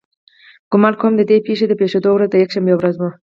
ګمان 0.71 0.93
کوم 0.99 1.13
د 1.17 1.21
دې 1.29 1.37
پېښې 1.47 1.65
د 1.69 1.73
پېښېدو 1.81 2.09
ورځ 2.13 2.29
د 2.31 2.35
یکشنبې 2.43 2.73
ورځ 2.77 2.95
وه. 2.97 3.09